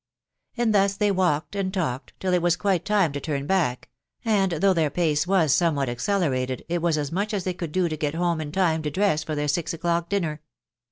And 0.57 0.73
thus 0.73 0.97
they 0.97 1.11
walked 1.11 1.55
and 1.55 1.71
talked, 1.71 2.13
till 2.19 2.33
it 2.33 2.41
was 2.41 2.55
quite 2.55 2.85
time 2.85 3.11
to 3.13 3.19
turn 3.19 3.45
back; 3.45 3.87
and 4.25 4.53
though 4.53 4.73
their 4.73 4.89
pace 4.89 5.27
was 5.27 5.53
somewhat 5.53 5.89
accelerated, 5.89 6.65
it 6.67 6.81
was 6.81 6.97
as 6.97 7.11
much 7.11 7.35
as 7.35 7.43
they 7.43 7.53
could 7.53 7.71
do 7.71 7.87
to 7.87 7.97
get 7.97 8.15
home 8.15 8.41
in 8.41 8.51
time 8.51 8.81
to 8.81 8.89
dress 8.89 9.23
for 9.23 9.35
their 9.35 9.47
six 9.47 9.75
o'clock 9.75 10.09
dinner. 10.09 10.41